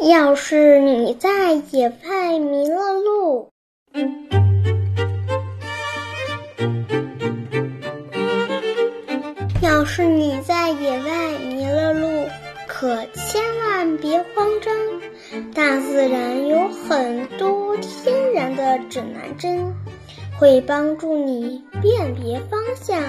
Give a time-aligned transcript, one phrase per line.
[0.00, 3.50] 要是你在野外迷了路，
[9.60, 12.28] 要是你在野外迷了路，
[12.68, 14.72] 可千万别慌张，
[15.52, 19.74] 大自然有很多天然的指南针，
[20.38, 23.02] 会帮助你辨别方向。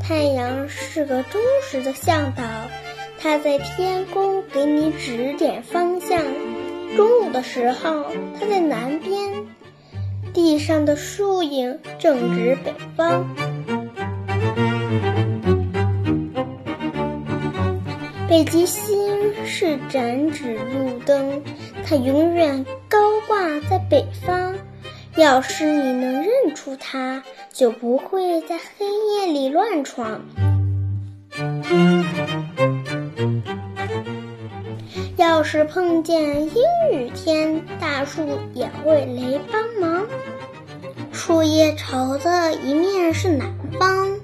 [0.00, 2.42] 太阳是个忠实的向导。
[3.20, 6.22] 它在天宫给你指点方向。
[6.96, 8.06] 中午的时候，
[8.38, 9.46] 它在南边，
[10.32, 13.26] 地上的树影正指北方。
[18.28, 21.42] 北极星是展指路灯，
[21.84, 24.54] 它永远高挂在北方。
[25.16, 30.20] 要是你能认出它，就不会在黑夜里乱闯。
[35.18, 40.06] 要是碰见阴雨天，大树也会雷帮忙。
[41.12, 44.16] 树叶朝的一面是南方，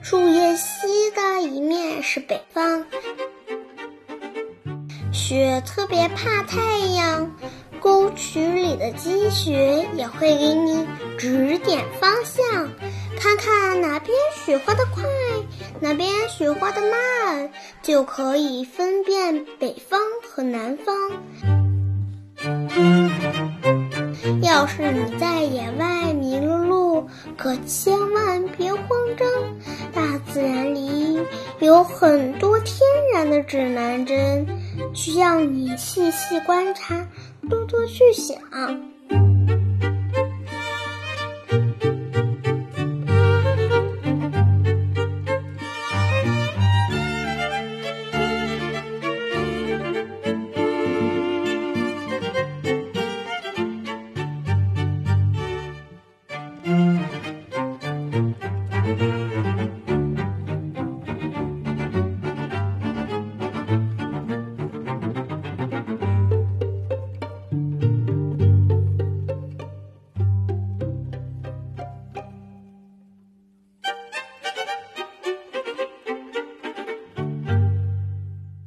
[0.00, 2.84] 树叶西的一面是北方。
[5.12, 7.34] 雪特别怕太阳，
[7.80, 10.86] 沟渠里的积雪也会给你
[11.18, 12.70] 指点方向。
[13.18, 15.02] 看看哪边雪化的快，
[15.80, 17.50] 哪边雪化的慢，
[17.82, 20.94] 就可以分辨北方和南方。
[24.40, 29.28] 要是你在野外迷了路，可千万别慌张，
[29.92, 31.20] 大自然里
[31.58, 32.78] 有很多天
[33.12, 34.46] 然的指南针，
[34.94, 37.04] 需要你细细观察，
[37.50, 38.38] 多多去想。